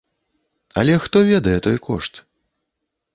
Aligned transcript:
Але 0.81 0.95
хто 1.03 1.17
ведае 1.31 1.53
той 1.67 1.77
кошт? 1.89 2.13